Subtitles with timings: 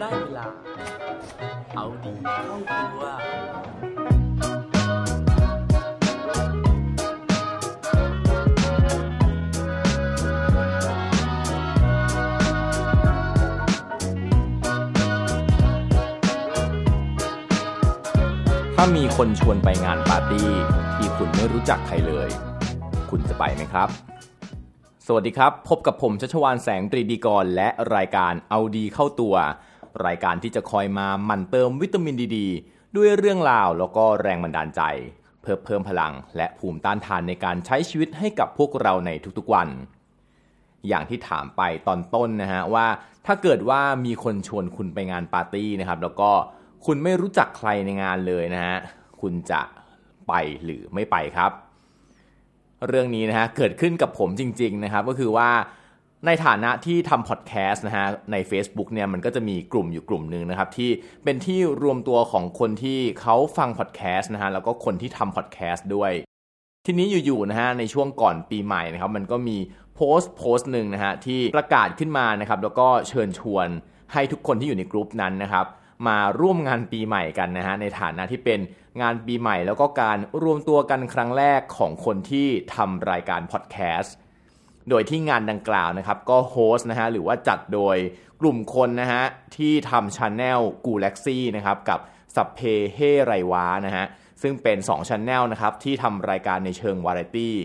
[0.00, 0.46] ได้เวลา
[1.76, 2.14] เอาดี
[2.44, 3.00] เข้าตัว
[18.76, 20.50] ถ้ามีคนชวนไปงานปาร์ตี้
[20.96, 22.28] ที่คุณไม่รู้จักใครเลย
[23.10, 23.88] คุณจะไปไหมครับ
[25.06, 29.34] สวัสดีครับ พบกับผมชัชวานแสงตรีดีกรและรายการเอาดีเข้าตัว
[30.06, 32.38] รายการที่จะคอยมาหมั่นเติมวิตามินดีด
[32.96, 34.82] ด้วยเรื่องราวแล้วก็แรงบันดาลใจ
[35.40, 39.68] เพื่อเพิ่มพลังและภูมิต้านทานในการใช้ชีวิตให้กับพวกเราในทุกๆวัน
[40.88, 42.86] อย่างที่ถามไปตอนต้นนะฮะว่า
[43.26, 46.30] ถ้าเกิดว่ามีคนชวนคุณไปงานปาร์ตี้นะครับแล้วก็
[46.86, 48.76] คุณไม่รู้จักใครในงานเลยนะฮะ
[49.20, 49.60] คุณจะ
[50.28, 50.32] ไป
[50.64, 51.52] หรือไม่ไปครับ
[52.86, 55.50] เรื่องนี้นะฮะเกิดขึ้นกับผมจริง ๆนะครับ ก็คือว่า
[56.26, 60.90] ในฐานะที่ทำพอดแคสต์นะฮะใน Facebook เนี่ยมันก็จะมีกลุ่มอยู่กลุ่มหนึ่งนะครับ ที่
[61.24, 66.12] เป็นที่รวมตัวของคนที่เขาฟังพอดแคสต์นะฮะแล้วก็คนที่ทำพอดแคสต์ด้วย
[66.86, 69.56] ทีนี้อยู่ๆนะฮะในช่วงก่อนปีใหม่นะครับ มันก็มี
[69.94, 73.68] โพสต์โพสต์หนึ่งนะฮะที่ประกาศขึ้นมานะครับแล้วก็เชิญชวน
[74.12, 75.66] ให้ทุกคนที่อยู่ในกลุ่มนั้นนะครับ
[76.08, 78.60] มาร่วมงานปีใหม่กันนะฮะในฐานะที่เป็น
[79.00, 84.14] งานปีใหม่ แล้วก็การรวมตัวกันครั้งแรกของคนที่ทำรายการพอดแคสต์
[84.90, 87.96] โดยที่งานดังกล่าวนะครับก็โฮสต์นะฮะหรือว่าจัดโดย
[88.40, 89.22] กลุ่มคนนะฮะ
[89.56, 92.00] ที่ทำช anel กูเล็กซี่นะครับกับ
[92.36, 92.60] สัพเพ
[92.94, 94.04] เฮไรวานะฮะ
[94.42, 97.56] ซึ่งเป็น2 Channel นะครับที่ทำรายการในเชิงวาไรตี้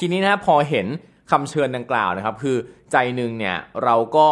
[0.00, 0.86] ทีนี้นะพอเห็น
[1.30, 2.56] คำเชิญดังกล่าวนะครับ คือ
[2.92, 4.28] ใจหนึ่งเนี่ยเราก็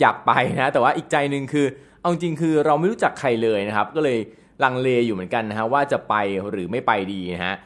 [0.00, 1.66] อยากไปนะแต่ว่าอีกใจหนึ่งคือ
[2.00, 4.18] เอาจริงคือเราไม่รู้จักใครเลยนะครับ ก็เลย
[4.64, 6.14] ลังเลอยู่เหมือนกันนะฮะว่าจะไป
[6.50, 7.56] หรือไม่ไปดีนะฮะ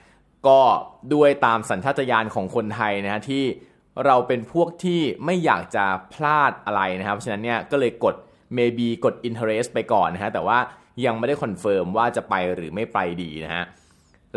[0.46, 0.60] ก็
[1.14, 3.44] ด้วยตามสัญชาตญาณของคนไทยนะฮะที่
[4.06, 8.14] เราเป็นพวกที่ไม่อยากจะพลาดอะไรนะครับ เพราะฉะนั้นเนี่ยก็เลยกด
[8.58, 10.58] maybe กด interest ไปก่อนนะฮะแต่ว่า
[11.04, 13.64] ยังไม่ได้คอนเฟิร์มว่าจะไปหรือไม่ไปดีนะฮะ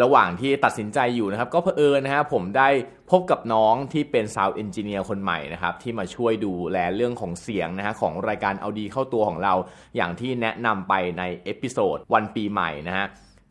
[0.04, 2.70] ระหว่างที่ตัดสินใจอยู่นะครับ ก็เพอเอิญนะฮะผมได้
[3.12, 9.54] พบกับน้องที่เป็น sound engineer คนใหม่นะครับ ที่มาช่วยดูแลเรื่องของเสียงนะฮะของรายการเอาดีเข้าตัวของเรา
[9.96, 13.06] อย่างที่แนะนำไปใน episode วันปีใหม่นะฮะ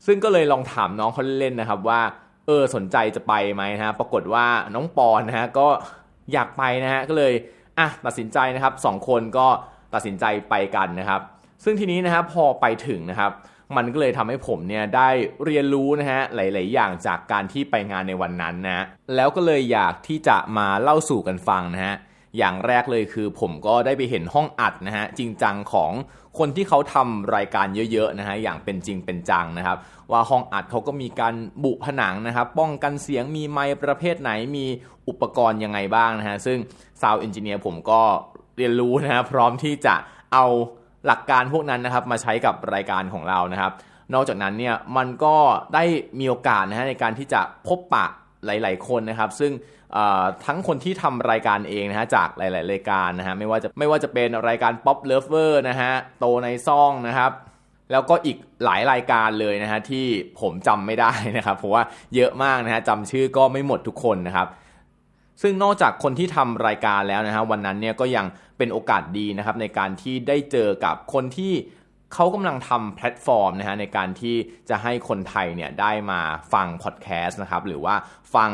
[0.07, 2.01] ซึ่งก็เลยลองถามน้องเขาเล่นๆนะครับว่า
[2.47, 5.69] เออสนใจจะไปไหมนะฮะปรากฏว่าน้องปอนนะฮะก็
[6.33, 7.35] อยากไปนะฮะก็เลย
[7.79, 9.47] อะตัดสินใจนะครับสองคนก็
[9.95, 11.21] ตัดสินใจไปกันนะครับ
[11.65, 13.33] ซึ่งทีนี้นะครับพอไปถึงนะครับ
[13.77, 15.09] มันก็เลยทำให้ผมเนี่ยได้
[15.45, 18.85] เรียนรู้นะฮะหลาย ๆ อย่างจากการที่ไปงานในวันนั้นนะ
[19.17, 21.95] แล้วก็เลยอยากที่จะมาเล่าสู่กันฟังนะฮะ
[22.39, 25.93] อย่างแรกเลยคือผมก็ได้ไปเห็นห้องอัดนะฮะจริงจังของ
[26.39, 29.79] คนที่เขาทำรายการเยอะๆนะฮะอย่างเป็นจริงเป็นจังนะครับ
[30.11, 34.67] ว่าห้องอัดเขาก็มีการบุผนังนะครับ ป้องกันเสียงมีไมค์ประเภทไหนมี
[35.09, 36.59] อุปกรณ์ยังไงบ้างนะฮะซึ่ง
[37.01, 38.03] sound engineer ผมก็
[38.57, 39.95] เรียนรู้นะฮะพร้อมที่จะ
[40.33, 40.45] เอา
[41.07, 43.73] หลักการพวกนั้นนะครับมาใช้กับรายการของเรานะครับ
[44.15, 45.37] นอกจากนั้นเนี่ยมันก็
[45.75, 45.85] ได้
[46.19, 48.07] มีโอกาสนะฮะในการที่จะพบปะ
[48.47, 49.53] หลาย ๆ คนนะครับ ซึ่ง
[50.47, 57.33] ทั้งคนที่ทำรายการเองนะฮะจากหลาย ๆ รายการนะฮะไม่ว่าจะไม่ว่าจะเป็นรายการ Pop Lover นะฮะโตในซ่องนะครับ
[57.93, 60.07] แล้วก็อีกหลายรายการเลยนะฮะที่
[60.41, 61.83] ผมจำไม่ได้นะครับเพราะว่า
[62.15, 64.49] เยอะมากนะฮะจำชื่อก็ไม่หมดทุกคนนะครับ
[65.43, 68.27] ซึ่งนอกจากคนที่ทำรายการแล้วนะฮะวันนั้นเนี่ยก็ยัง
[68.59, 71.53] เป็นโอกาสดีนะครับในการที่ได้เจอกับคนที่
[72.15, 74.37] เขากำลังทำแพลตฟอร์มนะฮะในการที่
[74.71, 76.21] จะให้คนไทยเนี่ยได้มา
[76.53, 77.95] ฟังพอดแคสต์นะครับหรือว่า
[78.35, 78.51] ฟัง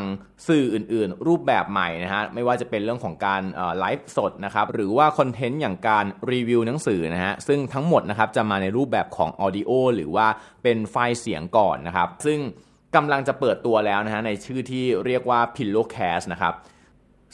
[0.47, 3.41] สื่ออื่นๆ รูปแบบใหม่นะฮะไม่ว่าจะเป็นเรื่องของการ
[3.79, 10.27] ไลฟ์สดนะครับหรือว่าคอนเทนต์อย่างการรีวิวหนังสือนะฮะซึ่งทั้งหมดนะครับจะมาในรูปแบบของ audio หรือว่า
[10.63, 12.39] เป็นไฟล์เสียงก่อนนะครับซึ่ง
[12.95, 16.55] กำลังจะเปิดตัวแล้วนะฮะในชื่อที่เรียกว่า Pillowcast นะครับ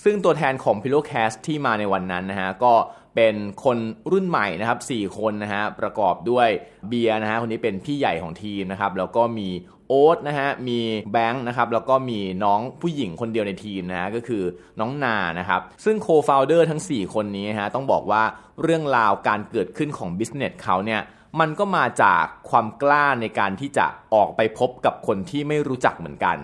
[0.03, 2.73] ซึ่งตัวแทนของ Pillowcast ที่มาในวันนั้นนะฮะก็
[3.15, 3.77] เป็นคน
[4.11, 6.49] รุ่นใหม่นะครับ4คนนะฮะประกอบด้วย
[6.87, 9.49] เบียร์นะฮะคนนี้เป็นพี่ใหญ่ของทีมนะครับแล้วก็มี
[9.87, 10.79] โอ๊ตนะฮะมี
[11.11, 14.43] แบงค์นะครับแล้วก็มีน้องผู้หญิงคนเดียวในทีมนะฮะก็คือ
[14.79, 18.23] น้องนานะครับซึ่ง co-founder ทั้ง 4 คนนี้นะฮะต้องบอกว่า
[18.61, 21.01] เรื่องราวการเกิดขึ้นของ business เขาเนี่ย
[21.39, 26.37] มันก็มาจากความกล้าในการที่จะออกไปพบกับคนที่ไม่รู้จักเหมือนกัน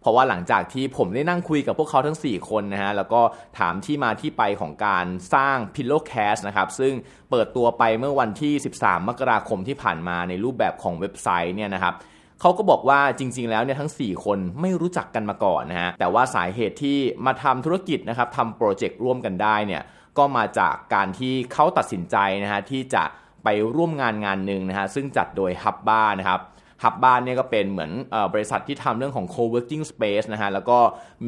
[0.00, 3.20] เพราะว่าหลังจากที่ผมได้นั่งคุยกับพวกเขาทั้ง 4 คนนะฮะ แล้วก็
[3.58, 6.92] ถามที่มาที่ไปของการสร้าง Pillowcast นะครับ ซึ่ง
[7.30, 11.94] เปิดตัวไปเมื่อวันที่ 13 มกราคมที่ผ่านมาในรูปแบบของเว็บไซต์เนี่ยนะครับ
[12.40, 19.82] เขาก็บอกว่าจริง ๆ แล้วเนี่ยทั้ง 4 คนไม่รู้จักกันมาก่อนนะฮะ แต่ว่าสาเหตุที่มาทำธุรกิจนะครับทำโปรเจกต์ร่วมกันได้เนี่ย
[20.18, 23.04] ก็มาจากการที่เขาตัดสินใจนะฮะที่จะ
[23.44, 26.40] ไปร่วมงานงานหนึ่งนะฮะซึ่งจัดโดย h u b b a นะครับ
[26.84, 30.78] Hubba เนี่ยก็เป็นเหมือนอบริษัทที่ทำเรื่องของ co-working space นะฮะแล้วก็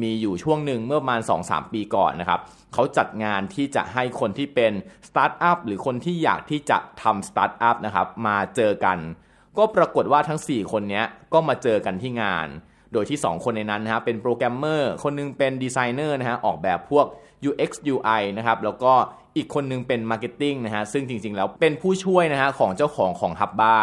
[0.01, 2.39] มีอยู่ช่วงหนึ่งเมื่อประมาณ 2-3 ปีก่อนนะครับ
[2.73, 4.73] เขาจัดงานที่จะให้คนที่เป็น
[5.07, 8.97] สตาร์ทอัพหรือคนที่อยากที่จะทำสตาร์ทอัพนะครับมาเจอกัน
[9.57, 11.03] ก็ปรากฏว่าทั้ง 4 คนนี้
[11.33, 12.47] ก็มาเจอกันที่งาน
[12.93, 17.05] โดยที่ 2 คนในนั้นนะฮะเป็นโปรแกรมเมอร์คนนึงเป็นดีไซเนอร์นะฮะออกแบบพวก
[17.49, 18.93] UX UI นะครับแล้วก็
[19.37, 23.77] อีกคนนึงเป็น marketing นะฮะซึ่งจริงๆ แล้วเป็นผู้ช่วยนะฮะของเจ้าของของ Hubba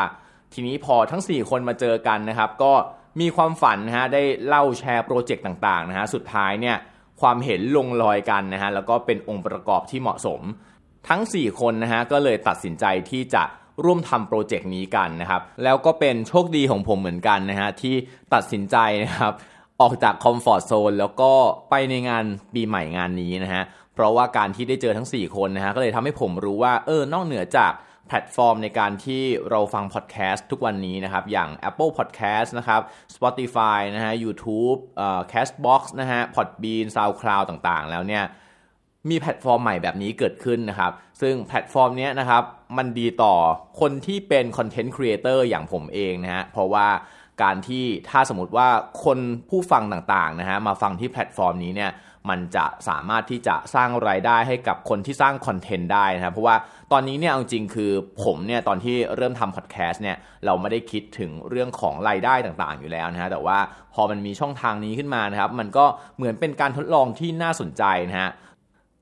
[0.52, 2.72] ทีนี้พอทั้ง 4 คนมาเจอกันนะครับ ก็
[3.20, 6.76] มีความฝันนะฮะได้เล่าแชร์โปรเจกต์ต่างๆนะฮะสุดท้ายเนี่ย
[7.20, 10.40] ความเห็นลงรอยกันนะฮะแล้วก็เป็นองค์ประกอบที่เหมาะสม
[11.08, 13.42] ทั้ง 4 คนนะฮะก็เลยตัดสินใจที่จะ
[13.84, 17.94] ร่วมทำโปรเจกต์นี้กันนะครับ แล้วก็เป็นโชคดีของผมเหมือนกันนะฮะที่
[18.34, 19.32] ตัดสินใจนะครับ
[19.80, 21.32] ออกจาก comfort zone แล้วก็
[21.70, 22.24] ไปในงาน
[22.54, 23.62] ปีใหม่งานนี้นะฮะ
[23.94, 27.72] เพราะว่าการที่ได้เจอทั้ง 4 คนนะฮะก็เลยทำให้ผมรู้ว่าเออนอกเหนือจาก
[28.10, 32.80] แพลตฟอร์มในการที่เราฟังพอดแคสต์ทุกวันนี้นะครับ อย่าง Apple Podcast นะครับ
[33.14, 38.24] Spotify นะฮะ YouTube เอ่อ Castbox นะฮะ Podbean SoundCloud ต่างๆ แล้วเนี่ย
[39.10, 42.42] มีแพลตฟอร์มใหม่แบบนี้เกิดขึ้นนะครับ ซึ่งแพลตฟอร์มนี้นะครับ
[42.78, 43.34] มันดีต่อ
[43.80, 46.88] คนที่เป็น content creator อย่างผมเองนะฮะ เพราะว่า
[47.42, 48.68] การที่ถ้าสมมติว่า
[49.04, 49.18] คน
[49.50, 51.90] ผู้ฟังต่างๆนะฮะมาฟังที่แพลตฟอร์มนี้เนี่ย
[52.28, 56.56] มันจะสามารถที่จะสร้างรายได้ให้กับคนที่สร้างคอนเทนต์ได้นะครับ เพราะว่า
[56.92, 57.90] ตอนนี้เนี่ยจริงคือ
[58.24, 63.58] ผมเนี่ยตอนที่เริ่มทำพอดแคสต์เนี่ยเราไม่ได้คิดถึงเรื่องของรายได้ต่างๆ อยู่แล้วนะฮะแต่ว่า
[63.94, 65.86] พอมันมีช่องทางนี้ขึ้นมานะครับ มันก็
[66.16, 68.30] เหมือนเป็นการทดลองที่น่าสนใจนะฮะ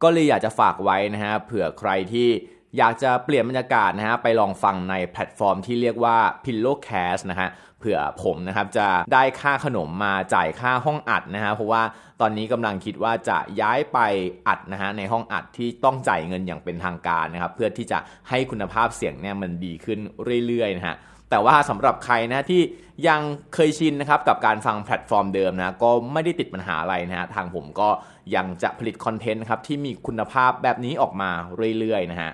[0.03, 2.29] ก็เลยอยากจะฝากไว้นะฮะเผื่อใครที่
[2.77, 7.49] อยากจะเปลี่ยนบรรยากาศนะฮะไปลองฟังในแพลตฟอร์มที่เรียกว่า Pillowcast นะฮะ
[7.79, 11.83] เผื่อผมนะครับจะได้ค่าขนมมาจ่ายค่าห้องอัดนะฮะเพราะว่า
[12.21, 13.99] ตอนนี้กำลังคิดว่าจะย้ายไป
[14.49, 17.99] อัดนะฮะในห้องอัดที่ต้องจ่ายเงินอย่างเป็นทางการนะครับเพื่อที่จะ
[18.29, 19.99] ให้คุณภาพเสียงเนี่ยมันดีขึ้น
[20.47, 20.97] เรื่อยๆนะฮะ
[21.31, 22.63] แต่ว่าสำหรับใครนะที่
[23.09, 23.21] ยัง
[23.55, 27.89] เคยชินนะครับกับการฟังแพลตฟอร์มเดิมนะก็ไม่ได้ติดปัญหาอะไรนะฮะทางผมก็
[28.35, 31.31] ยังจะผลิตคอนเทนต์ครับที่มีคุณภาพแบบนี้ออกมา
[31.79, 32.33] เรื่อยๆนะฮะ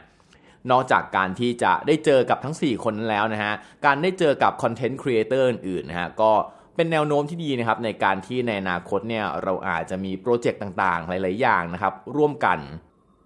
[0.71, 3.53] นอกจากการที่จะได้เจอกับทั้ง 4คนนั้นแล้วนะฮะ
[3.87, 6.33] การได้เจอกับ content creator อื่นๆนะฮะก็
[6.77, 12.59] เป็นแนวโน้มที่ดีนะครับในการที่ในอนาคตเนี่ยเราอาจจะมีโปรเจกต์ต่างๆ หลายๆอย่างนะครับร่วมกัน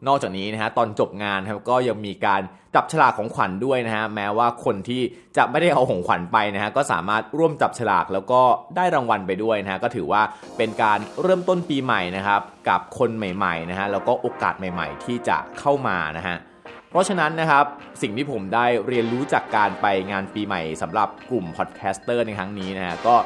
[0.09, 2.43] นอกจากนี้นะฮะตอนจบงานครับก็ยังมีการ
[2.75, 5.03] จับฉลากของขวัญด้วยนะฮะแม้ว่าคนที่
[5.37, 8.41] จะไม่ได้เอาของขวัญไปนะฮะก็สามารถร่วมจับฉลากแล้วก็
[8.77, 10.23] ได้รางวัลไปด้วยนะฮะก็ถือว่า
[10.57, 16.37] เป็นการเริ่มต้นปีใหม่นะครับกับคนใหม่ๆนะฮะแล้วก็โอกาสใหม่ ๆ ที่จะเข้ามานะฮะ
[16.91, 17.65] เพราะฉะนั้นนะครับ
[18.03, 23.17] สิ่งที่ผมได้เรียนรู้จากการไปงานปีใหม่สำหรับกลุ่ม podcaster ในครั้งนี้นะฮะก็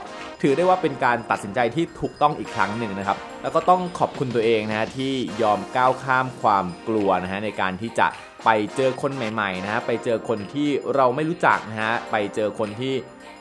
[0.42, 5.12] ถือได้ว่าเป็นการตัดสินใจที่ถูกต้องอีกครั้งหนึ่งนะครับ แล้วก็ต้องขอบคุณตัวเองนะฮะที่
[5.42, 8.06] ยอมก้าวข้ามความกลัวนะฮะในการที่จะ
[8.44, 12.94] ไปเจอคนใหม่ๆนะฮะไปเจอคนที่เราไม่รู้จักนะฮะไปเจอคนที่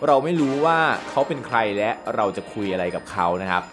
[0.07, 0.77] เราไม่รู้ว่า
[1.09, 3.63] เขาเป็นใครและเราจะคุยอะไรกับเขานะครับ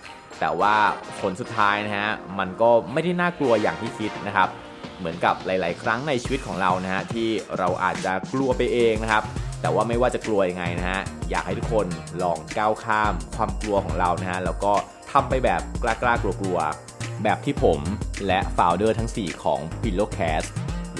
[0.40, 0.74] แต่ว่า
[1.20, 4.50] ผลสุดท้ายนะฮะมันก็ไม่ได้น่ากลัวอย่างที่คิดนะครับ
[4.98, 7.28] เหมือนกับหลาย ๆ ครั้งในชีวิตของเรานะฮะที่
[7.58, 9.24] เราอาจจะกลัวไปเองนะครับ
[9.60, 11.00] แต่ว่าไม่ว่าจะกลัวยังไงนะฮะ
[11.30, 11.86] อยากให้ทุกคน
[12.22, 14.72] ลองก้าวข้ามความกลัวของเรานะฮะแล้วก็
[15.12, 17.80] ทำไปแบบกล้าๆกลัวๆแบบที่ผม
[18.26, 20.48] และฟาวเดอร์ทั้ง 4 ของ Pillowcast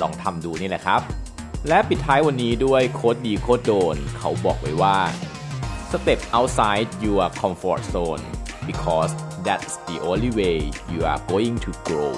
[0.01, 1.01] ลองทำดูนี่แหละครับ
[1.69, 4.99] และปิดท้ายวันนี้ด้วยโค้ดดีโค้ดโดน เขาบอกไว้ว่า
[5.91, 8.25] step outside your comfort zone
[8.69, 9.13] because
[9.47, 10.57] that's the only way
[10.93, 12.15] you are going to grow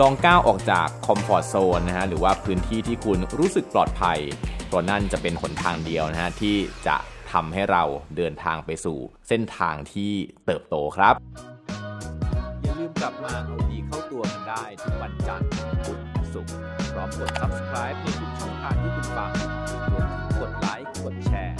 [0.00, 4.18] ลองก้าวออกจากคอมฟอร์ทโซนนะฮะหรือว่าพื้นที่ที่คุณรู้สึกปลอดภัย
[4.66, 6.56] เพราะนั่นจะเป็นหนทางเดียวนะฮะที่
[6.86, 6.96] จะ
[7.32, 7.82] ทำให้เรา
[8.16, 10.12] เดินทางไปสู่เส้นทางที่
[10.46, 11.14] เติบโตครับ
[12.62, 15.50] อย่าลืมกลับมาเอาดีเข้าตัวกันได้ทุกวันจันทร์
[15.84, 15.98] พุธ
[16.34, 16.54] ศุกร์
[16.92, 19.30] พร้อมกด subscribe ในทุกช่องทางที่คุณฟัง
[19.90, 21.54] รวมถึงกดไลค์กดแชร์